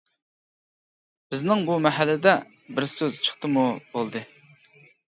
بىزنىڭ 1.35 1.61
بۇ 1.69 1.77
مەھەللىدە 1.89 2.35
بىر 2.81 2.91
سۆز 2.97 3.25
چىقتىمۇ، 3.29 3.71
بولدى. 3.97 4.27